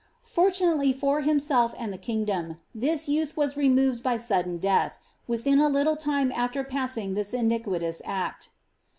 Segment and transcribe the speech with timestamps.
[0.25, 5.59] Fortunately for himself and the kinf dom, this youth was removed by sudden death, within
[5.59, 8.49] a little time after passing this iniquitous act.